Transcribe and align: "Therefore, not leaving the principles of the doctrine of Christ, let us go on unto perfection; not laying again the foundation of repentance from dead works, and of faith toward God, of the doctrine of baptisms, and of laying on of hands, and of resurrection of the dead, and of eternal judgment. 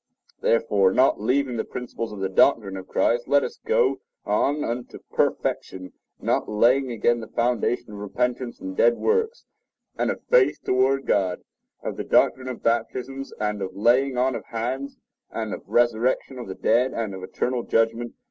"Therefore, 0.39 0.91
not 0.91 1.21
leaving 1.21 1.57
the 1.57 1.63
principles 1.63 2.11
of 2.11 2.21
the 2.21 2.27
doctrine 2.27 2.75
of 2.75 2.87
Christ, 2.87 3.27
let 3.27 3.43
us 3.43 3.59
go 3.63 4.01
on 4.25 4.63
unto 4.63 4.97
perfection; 5.11 5.93
not 6.19 6.49
laying 6.49 6.91
again 6.91 7.19
the 7.19 7.27
foundation 7.27 7.91
of 7.91 7.99
repentance 7.99 8.57
from 8.57 8.73
dead 8.73 8.97
works, 8.97 9.45
and 9.99 10.09
of 10.09 10.23
faith 10.23 10.57
toward 10.63 11.05
God, 11.05 11.43
of 11.83 11.97
the 11.97 12.03
doctrine 12.03 12.47
of 12.47 12.63
baptisms, 12.63 13.31
and 13.39 13.61
of 13.61 13.75
laying 13.75 14.17
on 14.17 14.33
of 14.33 14.45
hands, 14.45 14.97
and 15.29 15.53
of 15.53 15.61
resurrection 15.67 16.39
of 16.39 16.47
the 16.47 16.55
dead, 16.55 16.93
and 16.95 17.13
of 17.13 17.21
eternal 17.21 17.61
judgment. 17.61 18.15